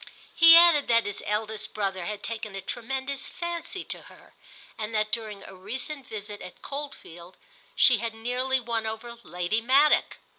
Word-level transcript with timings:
He 0.33 0.57
added 0.57 0.87
that 0.87 1.05
his 1.05 1.21
eldest 1.27 1.75
brother 1.75 2.05
had 2.05 2.23
taken 2.23 2.55
a 2.55 2.61
tremendous 2.61 3.29
fancy 3.29 3.83
to 3.83 4.01
her 4.09 4.33
and 4.75 4.95
that 4.95 5.11
during 5.11 5.43
a 5.43 5.53
recent 5.53 6.07
visit 6.07 6.41
at 6.41 6.63
Coldfield 6.63 7.37
she 7.75 7.99
had 7.99 8.15
nearly 8.15 8.59
won 8.59 8.87
over 8.87 9.13
Lady 9.21 9.61
Maddock. 9.61 10.17